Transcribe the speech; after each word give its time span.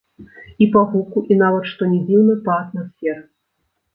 І 0.65 0.67
па 0.75 0.81
гуку, 0.93 1.21
і 1.35 1.35
нават, 1.41 1.67
што 1.73 1.89
не 1.91 1.99
дзіўна, 2.07 2.39
па 2.47 2.57
атмасферы. 2.63 3.21